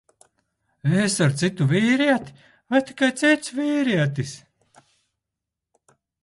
Es 1.01 1.17
ar 1.25 1.33
citu 1.41 1.67
vīrieti, 1.71 2.33
vai 2.73 2.81
tikai 2.87 3.11
cits 3.21 3.53
vīrietis? 3.59 4.33